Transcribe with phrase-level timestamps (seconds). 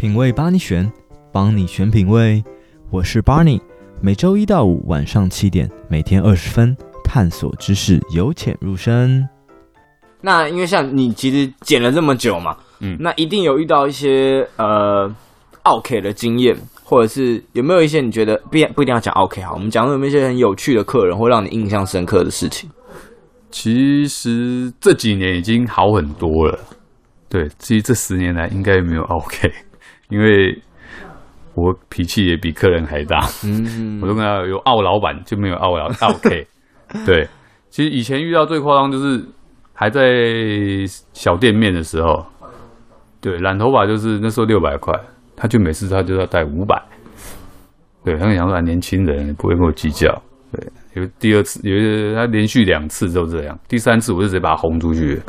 [0.00, 0.90] 品味帮你选，
[1.30, 2.42] 帮你选品味。
[2.88, 3.60] 我是 Barney，
[4.00, 6.74] 每周一到五晚上七点，每天二十分，
[7.04, 9.28] 探索知识，由浅入深。
[10.22, 15.14] 那因为像你其实剪了这么久嘛，嗯，那一定有遇到一些呃
[15.64, 22.70] OK 的经验，或者是有没有一些你觉得不不一定要讲 OK 好，我们讲有没有一些很有趣的客人，或让你印象深刻的事情？
[23.50, 26.58] 其实这几年已经好很多了。
[27.28, 29.52] 对，其实这十年来应该没有 OK，
[30.10, 30.60] 因为
[31.54, 33.20] 我脾气也比客人还大。
[33.44, 36.46] 嗯，我都跟他有傲老板就没有傲老 OK。
[37.06, 37.26] 对，
[37.70, 39.24] 其实以前遇到最夸张就是
[39.72, 40.02] 还在
[41.12, 42.26] 小店面的时候，
[43.20, 44.92] 对，染头发就是那时候六百块，
[45.36, 46.82] 他就每次他就要带五百。
[48.04, 50.10] 对，他想说年轻人不会跟我计较。
[50.52, 55.20] 对，有第二次，有他连续两次都这样，第三次我就直接把他轰出去。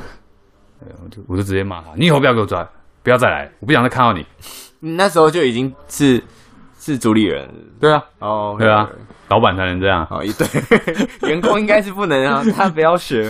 [1.04, 2.68] 我就我就直接骂他，你以后不要给我转，
[3.04, 4.26] 不要再来，我不想再看到你。
[4.81, 6.21] 你那时候就已经是
[6.79, 7.48] 是主理人，
[7.79, 8.90] 对啊，哦，对啊，
[9.29, 10.05] 老板才能这样。
[10.10, 13.29] 哦，一 对，员工应该是不能啊， 他不要学。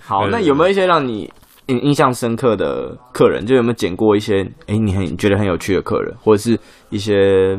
[0.00, 1.30] 好，那有没有一些让你
[1.66, 3.44] 印印象深刻的客人？
[3.44, 7.58] 就有没有捡过一些哎、欸，你很你觉得很有趣的客人，或者是一些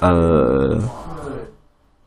[0.00, 0.78] 呃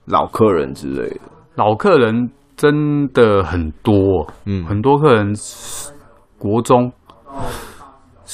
[0.05, 1.21] 老客人之类的？
[1.55, 5.33] 老客人真的很多，嗯，很多客人。
[6.39, 6.91] 国中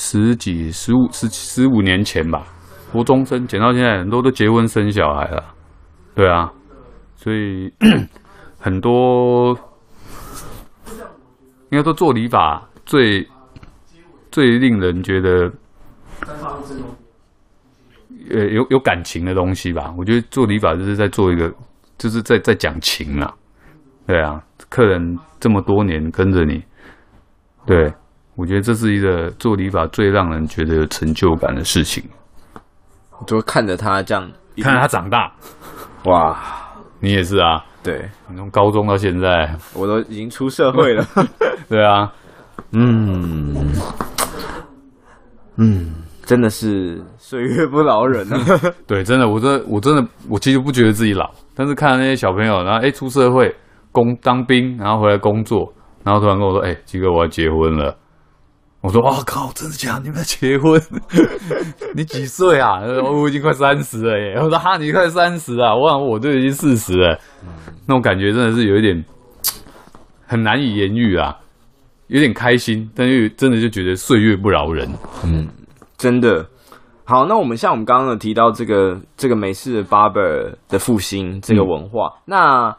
[0.02, 2.42] 十几、十五、十十五年前吧，
[2.90, 5.44] 国中生捡到现在，很多都结婚生小孩了。
[6.16, 6.50] 对啊，
[7.18, 7.70] 所以
[8.58, 9.54] 很多
[11.70, 13.28] 应该说做理发最
[14.32, 15.52] 最令人觉得
[18.32, 19.94] 呃有有感情的东西吧。
[19.98, 21.54] 我觉得做理发就是在做一个，
[21.98, 23.36] 就是在在讲情啊。
[24.08, 26.64] 对啊，客人这么多年跟着你。
[27.66, 27.94] 对，
[28.40, 32.02] 我觉得这是一个做理发最让人觉得有成就感的事情，
[33.28, 34.32] 就看着他这样，
[34.62, 35.30] 看着他长大，
[36.06, 36.40] 哇，
[37.02, 41.06] 你也是啊，对，你从高中到现在，我都已经出社会了，
[41.68, 42.10] 对啊，
[42.72, 43.74] 嗯，
[45.58, 45.94] 嗯，
[46.24, 48.40] 真的是岁月不饶人啊，
[48.88, 53.54] 对，真的，我真的，我真的，我其实不觉得自己老，但是看到那些小朋友，然后哎出社会，
[53.92, 55.74] 工当兵，然后回来工作。
[56.06, 57.94] 然后突然跟我说：“哎、欸，基哥，我要结婚了。”
[58.82, 60.04] 我说：“哇靠，真的假的？
[60.04, 60.82] 你们要结婚？
[61.96, 64.36] 你几岁啊？”我已经快三十了耶。
[64.36, 65.76] 我说：“哈，你快三十啊？
[65.76, 67.20] 我想我都已经四十了。”
[67.86, 69.04] 那种感觉真的是有一点
[70.26, 71.36] 很难以言喻啊，
[72.08, 74.90] 有点开心，但又真的就觉得岁月不饶人。
[75.26, 75.48] 嗯，
[75.98, 76.48] 真的。
[77.04, 82.76] 好，那我们像我们刚刚有提到这个这个美式的 barber 的复兴这个文化，嗯、那。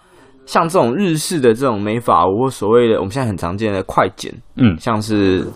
[0.47, 5.47] 像这种日式的这种美发屋，或所谓的我们现在很常见的快剪，嗯，像是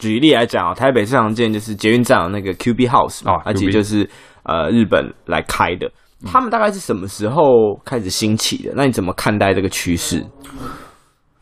[0.00, 4.08] 举例来讲啊，台北最常见就是捷运站有那个 QB House 啊，它其实就是
[4.42, 5.88] 呃日本来开的。
[6.26, 8.72] 他们大概是什么时候开始兴起的？
[8.74, 10.26] 那你怎么看待这个趋势？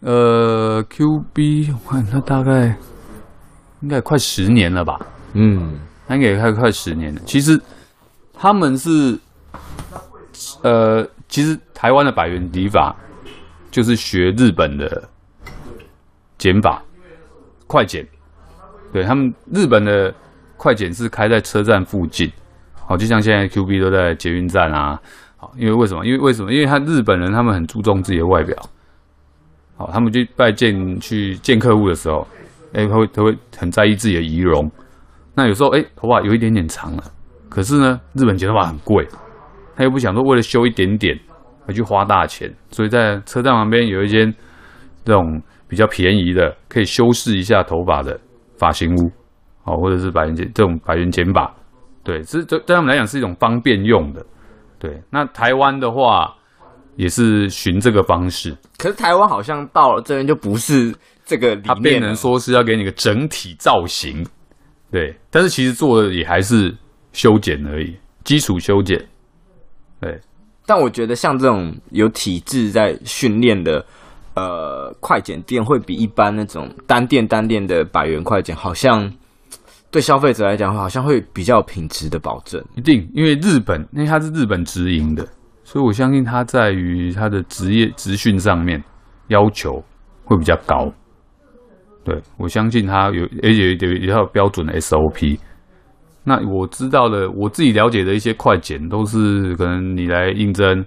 [0.01, 2.77] 呃，QB 我看它大概
[3.81, 4.99] 应该快十年了吧？
[5.33, 7.21] 嗯，它应该也快快十年了。
[7.25, 7.59] 其实
[8.35, 9.19] 他们是
[10.63, 11.09] 呃。
[11.31, 12.97] 其实台湾的百元理法
[13.71, 15.07] 就是学日本的
[16.39, 16.83] 减法，
[17.67, 18.03] 快剪。
[18.93, 20.13] 对，他们日本的
[20.57, 22.31] 快剪是开在车站附近，
[22.75, 24.99] 好，就像现在 QB 都在捷运站啊。
[25.37, 26.05] 好，因为为什么？
[26.05, 26.53] 因为为什么？
[26.53, 28.57] 因为他日本人他们很注重自己的外表。
[29.77, 32.27] 好，他们去拜见去见客户的时候，
[32.73, 34.69] 哎，他会他会很在意自己的仪容。
[35.35, 37.05] 那有时候哎，头发有一点点长了，
[37.49, 39.07] 可是呢，日本剪头发很贵。
[39.77, 41.17] 他又不想说为了修一点点
[41.69, 44.35] 而去花大钱，所以在车站旁边有一间
[45.05, 48.19] 这种比较便宜的可以修饰一下头发的
[48.59, 49.11] 发型屋，
[49.65, 51.55] 哦，或者是百元剪这种百元剪法，
[52.03, 54.25] 对，是对对他们来讲是一种方便用的。
[54.79, 56.35] 对，那台湾的话
[56.97, 64.25] 也是循这个方式，可是台湾好像到了这边就不是这个理念，它变成说是要给你个整体造型，
[64.91, 66.73] 对，但是其实做的也还是
[67.13, 68.99] 修剪而已，基础修剪。
[70.01, 70.17] 对，
[70.65, 73.85] 但我觉得像这种有体制在训练的，
[74.39, 79.13] 呃，快剪店会比一般那种单店单店的百元快剪，好像
[79.91, 82.65] 对消费者来讲，好像会比较品质的保证。
[82.77, 85.27] 一定，因为日本，因为它是日本直营的，
[85.65, 88.81] 所以我相信它在于它的职业职训上面
[89.27, 89.83] 要求
[90.25, 90.89] 会比较高。
[92.05, 95.37] 对，我相信它有，而且有一套标准的 SOP。
[96.23, 100.85] 那我知道的，我自己了解的一些快剪，都是可能你来应征，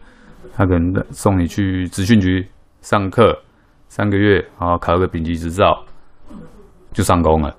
[0.55, 2.47] 他可能送你去职训局
[2.81, 3.37] 上课
[3.87, 5.83] 三个月，然后考个丙级执照，
[6.93, 7.55] 就上工了。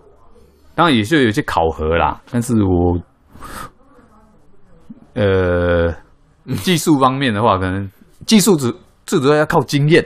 [0.75, 2.99] 当然也是有一些考核啦，但是我
[5.15, 5.95] 呃，
[6.63, 7.91] 技术方面的话，可能
[8.27, 8.75] 技术只
[9.05, 10.05] 最主要要靠经验。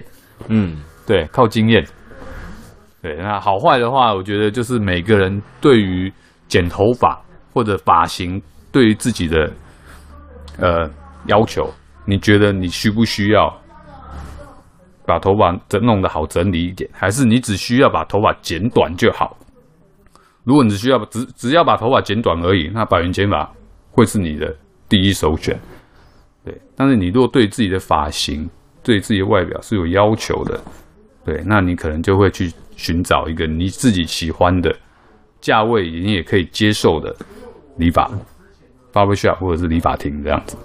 [0.48, 0.76] 嗯，
[1.06, 1.86] 对，靠经验。
[3.00, 6.12] 对，那好坏的话，我觉得就是每个人对于
[6.48, 7.20] 剪头发
[7.54, 8.42] 或者发型，
[8.72, 9.52] 对于自己的
[10.58, 10.90] 呃
[11.26, 11.72] 要求，
[12.04, 13.56] 你觉得你需不需要
[15.06, 19.36] 把头发整弄得好整理一点，还是你只需要把头发剪短就好？
[20.44, 23.50] 如果你只需要只只要把头发剪短而已，那百元剪发
[23.92, 24.54] 会是你的
[24.88, 25.58] 第一首选。
[26.44, 28.48] 对，但是你如果对自己的发型，
[28.82, 30.60] 对自己的外表是有要求的，
[31.24, 32.52] 对，那你可能就会去。
[32.78, 34.70] 寻找一个你自己喜欢的
[35.40, 37.16] 价位，你也可以接受的
[37.78, 38.06] 理发
[38.92, 40.58] barbershop 或者是理发厅这样子。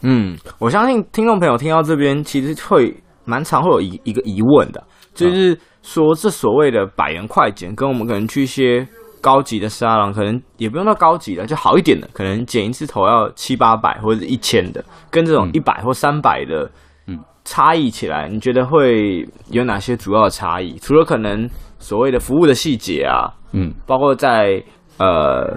[0.00, 2.92] 嗯，我相信听众朋友听到这边，其实会
[3.26, 4.82] 蛮常会有一一个疑问的，
[5.12, 8.88] 就是说这所谓的百元快剪，跟我们可能去一些
[9.20, 16.70] 高级的沙龙，可能也不用到高级的，就好一点的，可能剪一次头要七八百或者是一千的，跟这种一百或三百的。
[17.08, 17.18] 嗯
[17.48, 20.76] 差异起来，你觉得会有哪些主要的差异？
[20.80, 21.48] 除了可能
[21.78, 24.60] 所谓的服务的细节啊，嗯，包括在
[24.98, 25.56] 呃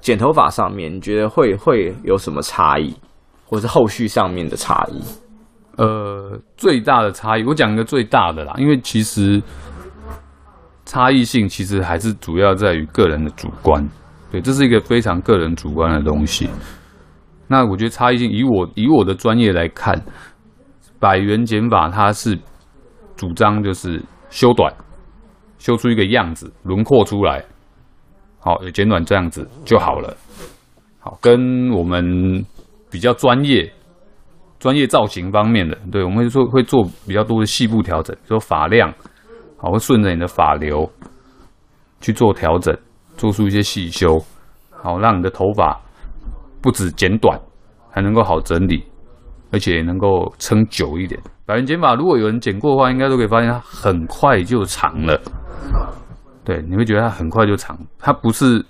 [0.00, 2.92] 剪头发上面，你觉得会会有什么差异，
[3.46, 5.00] 或是后续上面的差异？
[5.80, 9.42] 呃，最大的差异，我讲一个最大的啦，因为其实
[10.84, 13.88] 差异性其实还是主要在于个人的主观，
[14.30, 16.50] 对，这是一个非常个人主观的东西。
[17.48, 19.98] 那我觉得差异性，以我以我的专业来看。
[20.98, 22.38] 百元减法，它是
[23.16, 24.70] 主张就是修短，
[25.56, 27.42] 修出一个样子，轮廓出来，
[28.38, 30.14] 好，剪短这样子就好了。
[30.98, 32.44] 好，跟我们
[32.90, 33.72] 比较专业、
[34.60, 38.94] 专业造型方面的，对，我们会做会做比较多的细部调整，比如说发量，
[39.56, 40.88] 好，会顺着你的发流
[42.00, 42.76] 去做调整，
[43.16, 44.22] 做出一些细修，
[44.70, 45.76] 好，让你的头发
[46.62, 47.36] 不止剪短，
[47.90, 48.84] 还能够好整理。
[49.52, 51.20] 而且能够撑久一点。
[51.44, 55.20] 百元剪发，如果有人剪过的话，应该都可以发现它很快就长了。
[56.44, 57.76] 对，你会觉得它很快就长。
[57.98, 58.64] 它不是，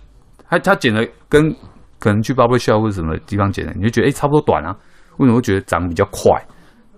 [0.49, 1.55] 它它剪的跟
[1.99, 4.75] 可能去 barber shop 或者什么地方剪的，你就觉得哎、欸、差不多短啊。
[5.19, 6.31] 为什么会觉得长比较快？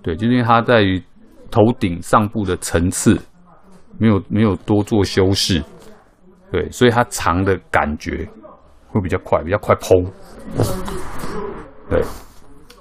[0.02, 1.02] 对，就是因为它在于
[1.50, 3.20] 头顶上部的层次
[3.98, 5.62] 没有没有多做修饰，
[6.50, 8.28] 对，所以它长的感觉
[8.88, 10.04] 会比较快，比较快蓬。
[11.88, 12.02] 对。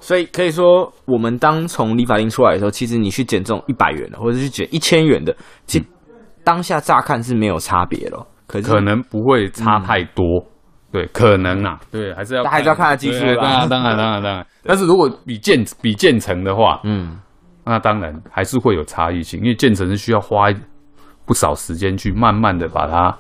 [0.04, 5.34] 所以可以说，我们当从理发厅出来的时候，其实你去剪这种一百元的，或者是剪一千元的，
[5.68, 5.86] 其实
[6.44, 8.18] 当下乍看是没有差别的，
[8.48, 10.51] 可是可能不会差太多，嗯、
[10.92, 14.46] 对，可能啊，对，还是要还是要看下技术当然，当然，当然，当然。
[14.64, 17.18] 但是如果比建比建成的话，嗯，
[17.64, 20.52] 那当然还是会有差异性，因为建成是需要花
[21.26, 23.16] 不少时间去慢慢的把它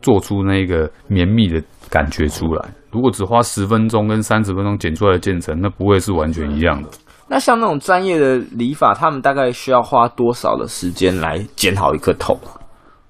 [0.00, 2.64] 做出那个绵密的感觉出来。
[2.90, 6.88] 如果只花十分钟跟三十分钟剪出来的建成，那不会是完全一样的。
[7.28, 12.38] 那像那种专业的理法，他们大概需要花多少的时间来剪好一颗头？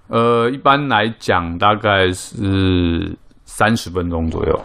[0.08, 3.16] 呃，一般来讲大概是
[3.56, 4.60] 三十分钟左右。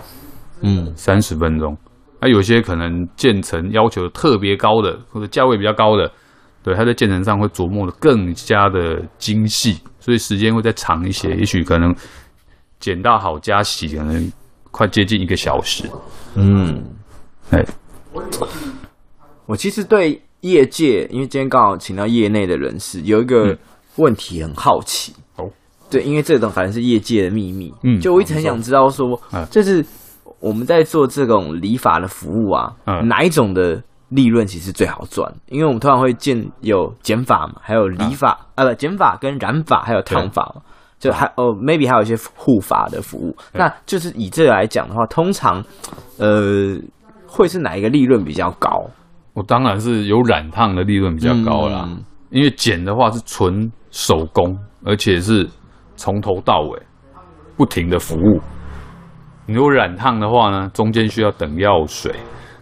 [0.62, 1.78] 嗯，三十分钟。
[2.20, 6.12] 那、啊、有些可能建成要求特别高的，或者价位比较高的，
[6.64, 11.36] 对，它在建成上会琢磨的更加的精细，所以时间会再长一些。
[11.36, 11.96] 也许可能
[12.80, 14.32] 剪到好加洗可能。
[14.72, 15.84] 快接近一个小时，
[16.36, 16.80] 嗯，
[17.50, 17.66] 哎，
[19.48, 23.58] 我其实对业界，因为今天刚好请到业内的人士，有一个
[23.96, 25.29] 问题很好奇哦。
[25.90, 29.20] 对，因为这种反正是业界的秘密，嗯，就我一直很想知道说，
[29.50, 29.84] 就是
[30.40, 32.74] 我们在做这种理发的服务啊，
[33.06, 35.32] 哪一种的利润其实最好赚？
[35.48, 40.62] 因为我们通常会见有剪发嘛，还有理发，啊，不，剪发跟染发还有烫发嘛。
[41.00, 45.64] 就还哦，maybe 还有一些护发的服务，那就是以这个来讲的话，通常，
[46.18, 46.76] 呃，
[47.26, 48.86] 会是哪一个利润比较高？
[49.34, 54.54] 我当然是有染烫的利润比较高啦，嗯、因为剪的话是纯手工，
[54.84, 55.48] 而且是
[56.00, 56.82] 从头到尾
[57.58, 58.40] 不停的服务。
[59.46, 62.16] 你如果染烫的话呢，中间需要等药水，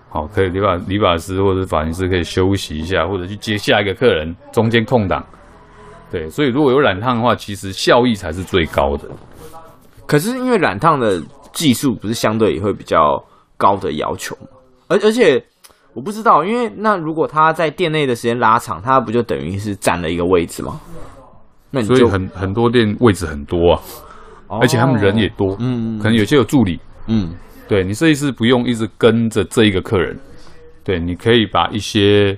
[0.09, 5.23] 好，可以理发理发师或者发型师可以休息一下，或者去接下一个客人，中间空档。
[6.09, 9.07] 对，所以如果有染烫的话，其实效益才是最高的。
[10.07, 13.23] 可是因为染烫的技术不是相对也会比较
[13.55, 14.47] 高的要求吗？
[14.87, 15.43] 而而且
[15.93, 20.79] 我不知道，因为那如果他在店内的时间拉长，他不就等于是占了一个位置吗？
[21.69, 23.81] 那你就所以很很多店位置很多啊，
[24.47, 27.33] 哦、而且他们人也多，嗯，可能有些有助理，嗯，
[27.67, 30.19] 对你设计师不用一直跟着这一个客人，
[30.83, 32.37] 对，你可以把一些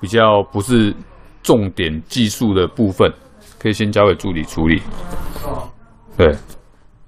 [0.00, 0.94] 比较不是。
[1.40, 3.10] 重点技术的部分
[3.58, 4.82] 可以先交给助理处理。
[6.14, 6.36] 对，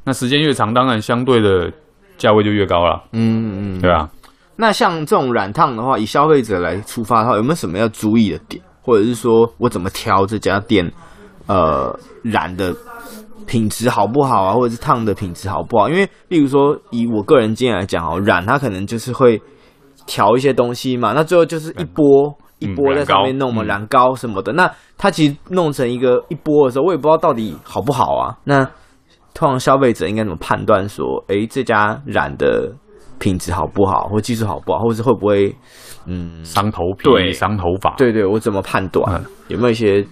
[0.02, 1.70] 那时间越长，当然相对的
[2.16, 3.04] 价位就越高了。
[3.12, 4.08] 嗯嗯，对啊。
[4.56, 10.90] 那像这种染烫的话，以消费者来出发的话，有没有什么要注意的点，或者是说我怎么挑这家店，
[11.50, 12.72] 呃，染的
[13.44, 15.88] 品质好不好啊，或者是烫的品质好不好？
[15.88, 19.42] 因为，例如说，以我个人经验来讲，哦，染它可能就是会
[20.06, 22.28] 调一些东西嘛，那最后就是一波、
[22.60, 24.52] 嗯、一波在上面弄嘛，染膏什么的。
[24.52, 28.38] 那它其实弄成一个一波的时候，我也不知道到底好不好啊。
[28.44, 28.64] 那
[29.34, 32.72] 通常消费者应该怎么判断说，哎，这家染的？
[33.18, 35.54] 品质好不好，或技术好不好，或者是会不会
[36.06, 37.94] 嗯伤头皮、伤头发？
[37.96, 39.04] 对对，我怎么判断？
[39.14, 40.02] 嗯、有没有一些？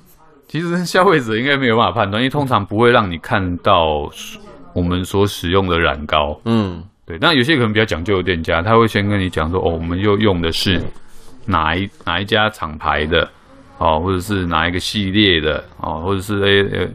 [0.48, 4.10] 其实消费者应该没有办法判断，因为通常不会让你看到
[4.72, 6.40] 我们所使用的染膏。
[6.46, 7.18] 嗯，对。
[7.20, 10.82] 那有些可能比较讲究的店家，他会先跟你讲说：“哦，我们又用的是
[11.44, 13.30] 哪一哪一家厂牌的
[13.76, 16.90] 哦，或者是哪一个系列的哦，或者是诶诶。”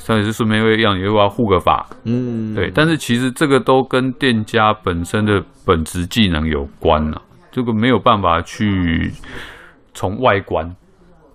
[0.00, 2.70] 所以是顺便会让你又要护个发，嗯，对。
[2.74, 7.20] 但是其实这个都跟店家本身的本职技能有关了，
[7.52, 9.12] 这个没有办法去
[9.92, 10.74] 从外观，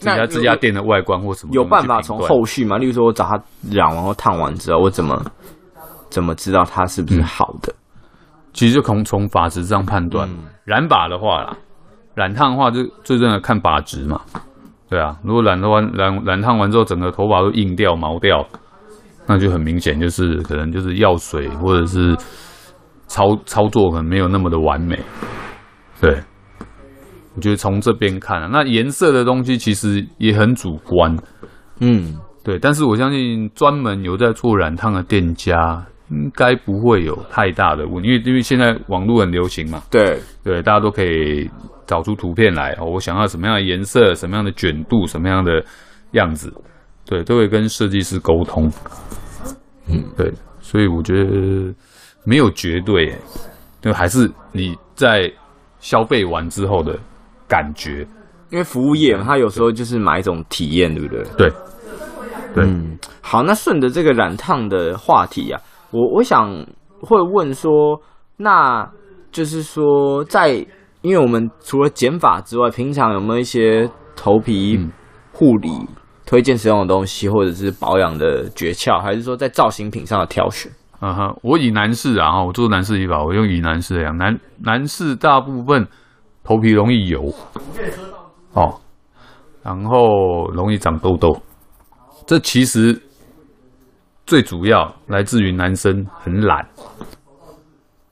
[0.03, 2.77] 这家这家店的外观或什么有办法从后续嘛？
[2.77, 3.41] 例如说我找他
[3.71, 5.21] 染完或烫完之后，我怎么
[6.09, 7.73] 怎么知道它是不是好的？
[8.53, 10.29] 其实就从从发质上判断。
[10.65, 11.57] 染发的话啦，
[12.15, 14.21] 染烫的话就最重要看发质嘛。
[14.89, 18.45] 对啊，如果染的话，染染烫完之后，整个头发都硬掉、毛掉，
[19.25, 22.15] 那就很明显，就是可能就是药水或者是
[23.07, 24.99] 操操作可能没有那么的完美。
[25.99, 26.21] 对，
[27.35, 31.17] 我觉得从这边看啊，那颜色的东西其实也很主观。
[31.79, 39.81] 嗯，对，但是我相信专门有在做染烫的店家，应该不会有太大的问题，因为因为现在网络很流行嘛。
[39.89, 41.49] 对对，大家都可以。
[41.85, 45.61] 找出图片来哦，我想要什么样的颜色，什么样的卷度，什么样的
[46.11, 46.51] 样子，
[47.05, 48.71] 对，都会跟设计师沟通。
[49.89, 51.75] 嗯，对，所以我觉得
[52.23, 53.13] 没有绝对，
[53.81, 55.29] 就还是你在
[55.81, 56.97] 消费完之后的
[57.53, 58.07] 感觉。
[58.49, 61.23] 因为服务业嘛，它有时候就是买一种体验，对不对？
[61.37, 61.49] 对，
[62.55, 62.65] 对。
[62.65, 66.49] 嗯，好，那顺着这个染烫的话题啊，我我想
[67.01, 68.01] 会问说，
[68.37, 68.89] 那
[69.31, 70.65] 就是说在。
[71.03, 74.79] 因为我们除了剪发之外，平常有没有一些头皮
[75.33, 75.69] 护理
[76.25, 80.71] 推荐使用的东西，或者是保养的诀窍，还是说在造型品上的挑选？
[81.01, 85.85] 嗯哼，我以男士啊，我做男士理发，我用以男士来讲，男男士大部分
[86.43, 87.33] 头皮容易油，
[88.53, 88.79] 哦，
[89.63, 91.41] 然后容易长痘痘，
[92.27, 93.01] 这其实
[94.25, 96.67] 最主要来自于男生很懒。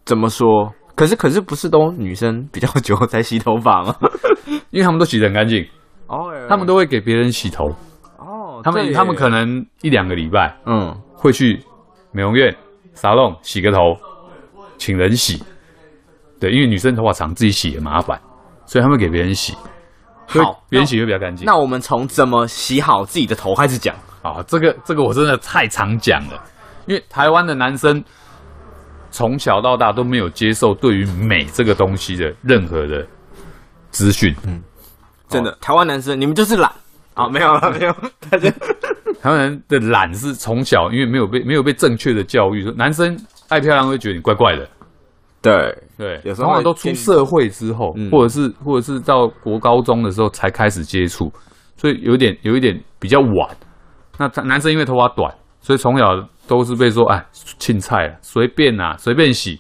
[0.05, 0.71] 怎么说？
[0.95, 3.95] 可是可是不是都女生比较久才洗头发吗？
[4.71, 5.65] 因为他们都洗得很干净
[6.07, 7.65] 哦，他们都会给别人洗头
[8.17, 8.61] 哦。
[8.63, 11.63] 他们他们可能一两个礼拜，嗯，会去
[12.11, 12.55] 美容院、
[12.93, 13.97] 沙龙洗个头，
[14.77, 15.43] 请人洗。
[16.41, 18.19] 对，因为女生头发长，自己洗也麻烦，
[18.65, 19.53] 所以他们给别人洗。
[20.27, 21.45] 好，别人洗会比较干净。
[21.45, 24.43] 那我们从怎么洗好自己的头开始讲啊？
[24.45, 26.43] 这个这个我真的太常讲了，
[26.85, 28.03] 因为台湾的男生。
[29.13, 33.05] 从小到大都没有接受对于美这个东西的任何的
[33.89, 34.63] 资讯，嗯，
[35.27, 36.71] 真的，台湾男生你们就是懒
[37.13, 37.93] 啊，没有了，没有，
[38.29, 38.49] 大家
[39.21, 43.13] 台湾人的懒是从小因为没有被没有被正确的教育，说男生
[43.49, 44.65] 爱漂亮会觉得你怪怪的，
[45.41, 51.31] 对对，有时候都出社会之后，或者是或者是到国高中的时候才开始接触，
[51.75, 53.57] 所以有点有一点比较晚。
[54.17, 56.05] 那男生因为头发短，所以从小。
[56.47, 57.25] 都是被说哎，
[57.59, 59.57] 青菜啊，随便啊，随便洗，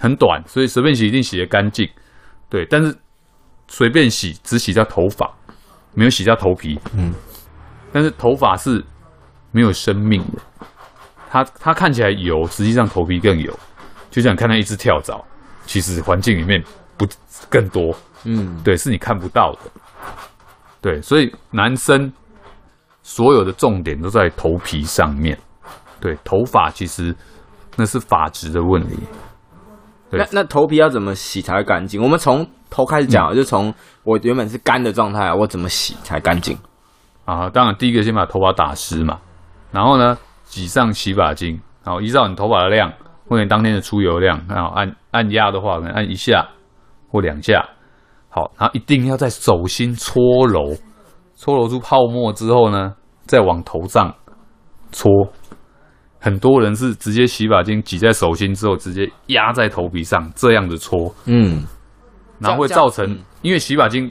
[0.00, 1.88] 很短，所以随便洗一定洗得干净，
[2.50, 2.66] 对。
[2.68, 2.92] 但是
[3.68, 5.30] 随便洗只洗掉头发，
[5.94, 7.14] 没有洗掉头皮，嗯。
[7.92, 8.84] 但是头发是
[9.52, 10.66] 没有生命的，
[11.30, 13.56] 它它看起来油，实际上头皮更油。
[14.10, 15.24] 就像看到一只跳蚤，
[15.64, 16.62] 其实环境里面
[16.96, 17.06] 不
[17.48, 19.70] 更多，嗯，对，是你看不到的，
[20.80, 21.00] 对。
[21.02, 22.12] 所以男生
[23.02, 25.38] 所有的重点都在头皮上面。
[26.00, 27.14] 对，头发其实
[27.76, 28.96] 那是发质的问题。
[30.10, 32.00] 那那头皮要怎么洗才干净？
[32.00, 33.74] 我们从头开始讲，嗯、就从
[34.04, 36.56] 我原本是干的状态，我怎么洗才干净？
[37.24, 39.18] 啊，当然第一个先把头发打湿嘛，
[39.70, 42.92] 然后呢挤上洗发精，然后依照你头发的量
[43.28, 46.48] 或者你当天的出油量，然后按按压的话，可能按一下
[47.10, 47.62] 或两下。
[48.30, 50.76] 好，然后一定要在手心搓揉，
[51.34, 52.94] 搓揉出泡沫之后呢，
[53.26, 54.14] 再往头上
[54.92, 55.10] 搓。
[56.20, 61.64] 很多人是直接洗发精挤在手心之后，直接压在头皮上，这样子搓，嗯，
[62.40, 64.10] 然后会造成，因为洗发精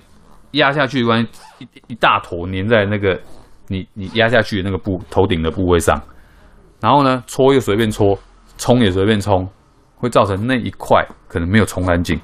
[0.52, 3.20] 压下去的关系，一一大坨粘在那个
[3.68, 6.02] 你你压下去的那个部头顶的部位上，
[6.80, 8.18] 然后呢，搓又随便搓，
[8.58, 9.48] 冲也随便冲，
[9.98, 12.20] 会造成那一块可能没有冲干净，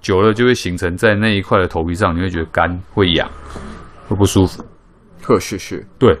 [0.00, 3.28] 久了就会形成在那一块的头皮上，你会觉得干、会痒、
[4.08, 4.64] 会不舒服。
[5.22, 6.16] 呵，是是，对，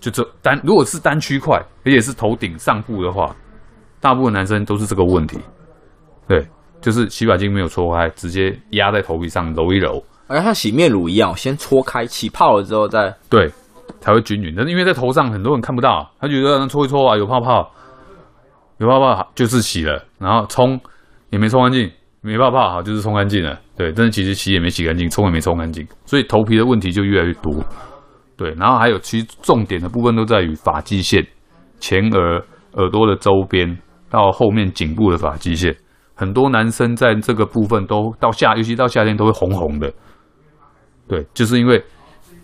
[0.00, 3.34] 就这单如果是单区块，而且是头顶上部的话，
[4.00, 5.38] 大部分男生都是这个问题。
[6.26, 6.46] 对，
[6.80, 13.52] 就是洗发精没有搓开，直接压在头皮上揉一揉，而像洗面乳一样，先搓开，起泡了之后再对，
[14.00, 14.54] 才会均匀。
[14.56, 17.70] 但是因为在头上很多人看不到，他觉得搓一搓啊有泡泡，
[18.78, 20.80] 有泡泡就是洗了，然后冲
[21.30, 21.90] 也没冲干净，
[22.20, 23.58] 没泡泡好就是冲干净了。
[23.76, 27.52] 对，但是其实洗也没洗干净，冲也没冲干净，所以头皮的问题就越来越多。
[28.36, 31.26] 对，然后还有其实重点的部分都在于发际线、
[31.80, 33.78] 前额、耳朵的周边
[34.10, 35.74] 到后面颈部的发际线。
[36.14, 39.92] 很多男生在这个部分都到夏，尤其到夏天都会红红的，
[41.06, 41.82] 对，就是因为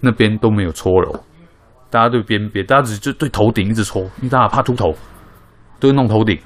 [0.00, 1.10] 那边都没有搓揉，
[1.90, 4.94] 大家对边边，大家只就对头顶一直搓，因为大家怕秃头，
[5.82, 6.38] 都会弄头顶，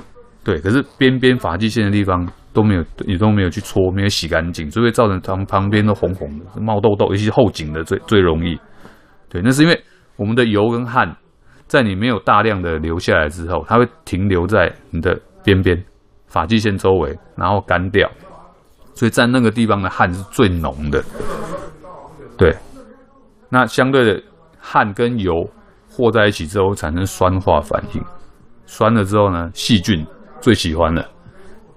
[0.43, 8.59] 对，可是边边发际线的地方都没有，也都没有去搓，没有洗干净，所以会造成旁旁边都红红的，冒痘痘，尤其是后颈的最最容易，
[9.29, 9.79] 对，那是因为
[10.17, 11.15] 我们的油跟汗
[11.67, 15.85] 在你没有大量的流下来之后，它会停留在你的边边。
[16.29, 18.11] 发际线周围，然后干掉，
[18.95, 21.03] 所以在那个地方的汗是最浓的。
[22.37, 22.55] 对，
[23.49, 24.21] 那相对的
[24.59, 25.33] 汗跟油
[25.89, 28.03] 和在一起之后，产生酸化反应。
[28.67, 30.05] 酸了之后呢，细菌
[30.41, 31.09] 最喜欢了。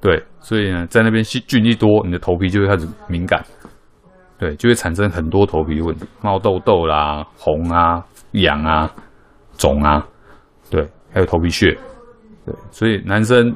[0.02, 3.42] 对，所以呢，在那边细菌一多，你的头皮就会开始敏感。
[4.38, 8.92] 对，就会产生很多头皮问题，冒痘痘啦、红啊、痒啊、
[9.58, 10.06] 肿啊。
[10.70, 11.78] 对，还有头皮屑。
[12.46, 13.56] 对，所以男生。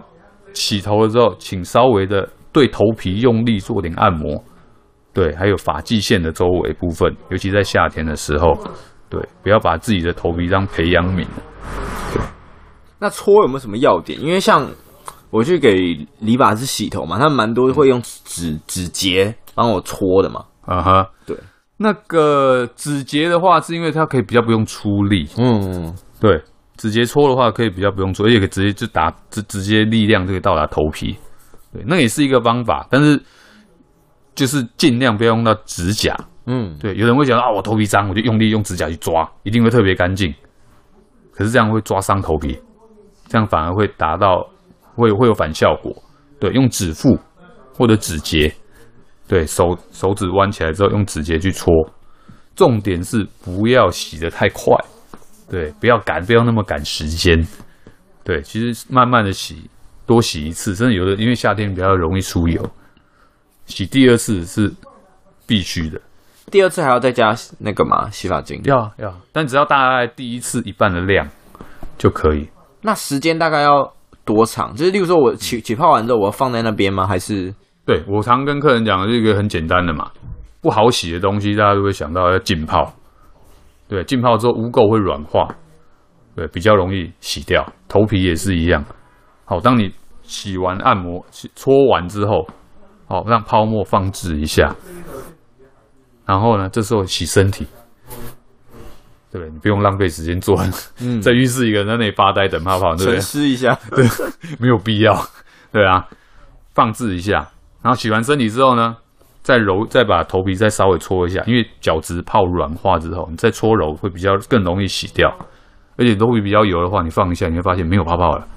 [0.55, 4.39] 洗头的时候，请稍微的对头皮用力做点按摩，
[5.11, 8.53] 对，还有发际线的周围部分，尤其在夏天的时候，
[9.09, 11.25] 对，不要把自己的头皮当培养皿。
[13.03, 14.19] 对，那搓有没有什么要点？
[14.19, 14.67] 因为像
[15.29, 20.43] 我去给理发师洗头嘛，他们蛮多会用指指节帮我搓的嘛。
[20.61, 21.37] 啊哈，对，
[21.77, 25.27] 那个指节的话，是因为它可以比较不用出力。
[25.37, 26.41] 嗯，对。
[26.75, 31.15] 指节搓的话，可以比较不用搓，而且可以直接就打直直接力量就可以到达头皮，
[31.71, 33.21] 对，那也是一个方法，但是
[34.33, 40.33] 就是尽量不要用到指甲，嗯，对，有人会讲啊，我头皮脏，我就用力用指甲去抓，一定会特别干净，
[41.31, 42.59] 可是这样会抓伤头皮，
[43.33, 44.47] 这样反而会达到
[44.93, 45.91] 会会有反效果，
[46.39, 47.17] 对，用指腹
[47.75, 48.53] 或者指节，
[49.27, 51.73] 对手手指弯起来之后用指节去搓，
[52.55, 54.77] 重点是不要洗得太快。
[55.49, 57.43] 对，不要赶，不要那么赶时间。
[58.23, 59.67] 对，其实慢慢的洗，
[60.05, 62.63] 多洗一次，真的有的，因为夏天比较容易出油，
[63.65, 64.71] 洗第二次是
[65.47, 65.99] 必须的。
[66.51, 68.11] 第二次还要再加那个吗？
[68.11, 68.61] 洗发精？
[68.65, 71.27] 要要，但只要大概第一次一半的量
[71.97, 72.47] 就可以。
[72.83, 73.93] 那时间大概要
[74.23, 74.75] 多长？
[74.75, 77.07] 就是例如说我起起泡完之后，我要放在那边吗？
[77.07, 77.53] 还是？
[77.85, 80.11] 对，我常跟客人讲的是一个很简单的嘛，
[80.61, 82.93] 不好洗的东西，大家都会想到要浸泡。
[83.89, 85.47] 对，浸泡之后污垢会软化，
[86.35, 87.65] 对，比较容易洗掉。
[87.87, 88.83] 头皮也是一样。
[89.45, 89.91] 好，当你
[90.23, 92.47] 洗完按摩、洗搓完之后，
[93.07, 94.73] 好，让泡沫放置一下。
[96.25, 97.67] 然后呢，这时候洗身体，
[99.33, 99.49] 对不对？
[99.51, 100.55] 你不用浪费时间做，
[101.01, 103.13] 嗯、在浴室一个人在那里发呆等泡泡，对不对？
[103.13, 104.05] 沉思一下， 对，
[104.59, 105.19] 没有必要，
[105.71, 106.07] 对啊，
[106.75, 107.49] 放置一下。
[107.81, 108.95] 然后洗完身体之后呢？
[109.41, 115.35] 再揉，再把头皮再稍微搓一下，因为角质泡软化之后，你再搓揉会比较更容易洗掉。
[115.97, 118.47] 而且头皮比较油的话，你放一下，你会发现没有泡泡了，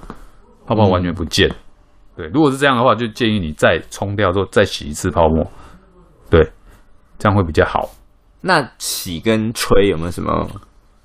[0.65, 1.49] 泡泡完全不见。
[1.49, 1.57] 嗯、
[2.19, 5.45] 对，如果是这样的话，就建议你再冲掉之后再洗一次泡沫，
[6.31, 6.49] 对，
[7.19, 7.89] 这样会比较好。
[8.47, 10.49] 那洗跟吹有没有什么？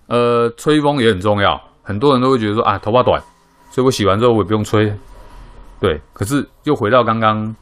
[0.08, 1.60] 呃，吹风也很重要。
[1.82, 3.22] 很多人都会觉得说啊，头发短，
[3.72, 4.94] 所以我洗完之后我也不用吹。
[5.80, 7.56] 对，可是又回到刚刚。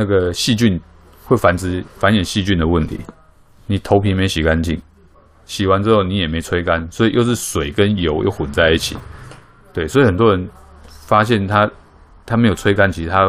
[0.00, 0.80] 那个细菌
[1.24, 3.00] 会繁殖、繁衍细菌的问题，
[3.66, 4.80] 你头皮没洗干净，
[5.44, 8.96] 洗完之后你也没吹干，所以又是水跟油又混在一起，
[9.74, 10.48] 对，所以很多人
[10.86, 11.68] 发现他
[12.24, 13.28] 他没有吹干，其实他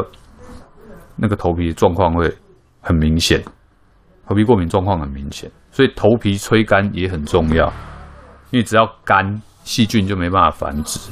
[1.16, 2.32] 那个头皮状况会
[2.82, 3.44] 很明显，
[4.30, 7.66] 头皮过敏状况很明显，所以头皮吹干也很重要，
[8.52, 11.12] 因为只要干，细菌就没办法繁殖，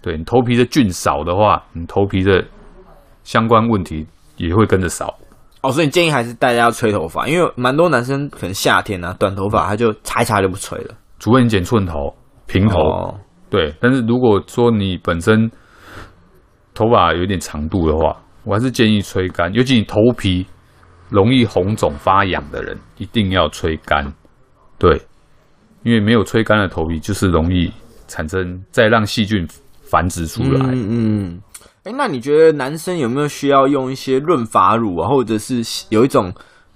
[0.00, 2.44] 对，你头皮的菌少的话，你头皮的
[3.24, 4.06] 相关问题。
[4.40, 5.12] 也会跟着少
[5.62, 12.14] 哦，所以你建议还是大家要吹头发，因为蛮多男生可能夏天啊，短头发他就擦一擦就不吹了，除非你剪寸头、
[12.46, 13.74] 平头，哦、对。
[13.80, 15.50] 但是如果说你本身
[16.72, 20.46] 头发有点长度的话，我还是建议吹干，尤其你头皮
[21.08, 24.12] 容易红肿发痒的人，一定要吹干，
[24.78, 25.00] 对，
[25.82, 27.72] 因为没有吹干的头皮就是容易
[28.06, 29.46] 产生再让细菌
[29.82, 30.88] 繁殖出来，嗯。
[30.90, 31.42] 嗯
[31.84, 36.30] 哎，那你觉得男生有没有需要用一些润发乳啊，或者是有一种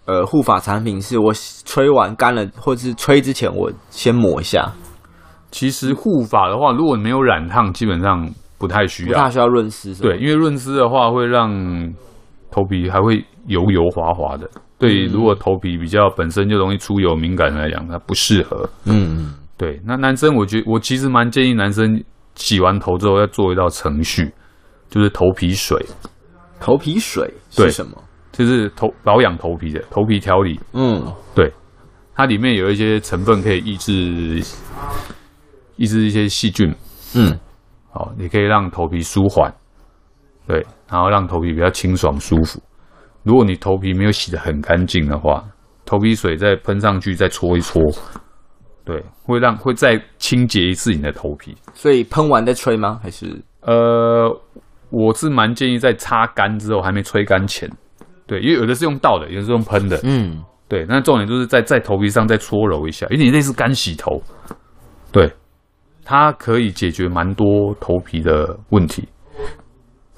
[0.07, 1.35] 呃护发产品，是我
[1.67, 4.73] 吹完干了，或者是吹之前我先抹一下？
[5.51, 9.95] 其实护发的话，如果你没有染烫，基本上不太需要，不太需要润湿。
[10.01, 11.51] 对，因为润湿的话会让
[12.51, 14.49] 头皮还会油油滑滑的。
[14.79, 18.69] 对，如果头皮比较本身就容易出油敏感来讲，它不适合。
[18.85, 19.81] 嗯，对。
[19.87, 22.03] 那男生，我觉得我其实蛮建议男生
[22.35, 24.33] 洗完头之后要做一道程序，
[24.89, 25.79] 就是头皮水。
[26.59, 27.93] 头皮水是什么？
[28.33, 30.59] 就是头保养头皮的头皮调理。
[30.73, 31.53] 嗯，对，
[32.15, 34.43] 它里面有一些成分可以抑制
[35.77, 36.75] 抑制一些细菌。
[37.15, 37.39] 嗯，
[37.93, 39.53] 好，也可以让头皮舒缓。
[40.49, 42.61] 对，然后让头皮比较清爽舒服。
[43.23, 45.45] 如果你头皮没有洗得很干净的话，
[45.85, 47.81] 头皮水再喷上去，再搓一搓，
[48.85, 51.57] 对，会让会再清洁一次你的头皮。
[51.75, 52.99] 所以喷完再吹吗？
[53.03, 53.41] 还是？
[53.61, 54.29] 呃，
[54.91, 57.71] 我是蛮建议在擦干之后还没吹干前，
[58.27, 60.85] 对，因为有的是用倒的，有的是用喷的，嗯，对。
[60.89, 64.21] 那重点就是在在头皮上再搓揉一下，有点类似干洗头，
[65.13, 65.33] 对，
[66.05, 69.09] 它可以解决蛮多头皮的问题，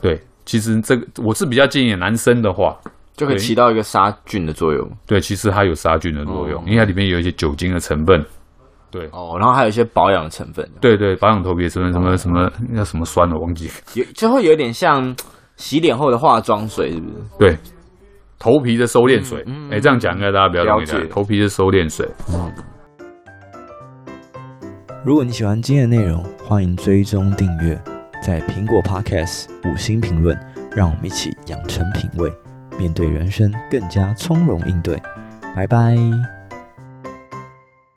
[0.00, 0.18] 对。
[0.44, 2.76] 其实这个我是比较建议男生的话。
[3.16, 4.90] 就可以起到一个杀菌的作用。
[5.06, 8.20] 对，其实它有杀菌的作用，嗯、因为它里面有一些酒精的成分。
[8.90, 10.68] 对哦，然后还有一些保养的成分。
[10.80, 13.70] 对对，保养头皮的成分什么什么那什么酸的，我忘记。
[13.94, 15.14] 有就会有点像
[15.54, 17.14] 洗脸后的化妆水，是不是？
[17.38, 17.56] 对，
[18.36, 19.38] 头皮的收敛水。
[19.42, 21.06] 哎、嗯嗯欸，这样讲应该大家比较容易理解。
[21.06, 22.04] 头皮的收敛水。
[22.32, 22.52] 嗯。
[25.04, 27.80] 如果你喜欢今天的内容，欢迎追踪订阅，
[28.24, 30.34] 在苹果 Podcast 五星评论，
[30.74, 32.32] 让我们一起养成品味。
[32.78, 34.98] 面对人生更加从容应对，
[35.54, 35.94] 拜拜。